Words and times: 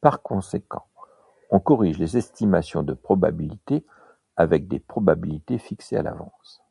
Par 0.00 0.22
conséquent, 0.22 0.86
on 1.50 1.60
corrige 1.60 1.98
les 1.98 2.16
estimations 2.16 2.82
de 2.82 2.94
probabilités 2.94 3.84
avec 4.34 4.66
des 4.66 4.80
probabilités 4.80 5.58
fixées 5.58 5.98
à 5.98 6.02
l'avance. 6.02 6.62